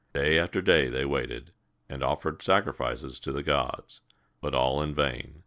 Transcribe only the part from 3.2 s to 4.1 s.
the gods,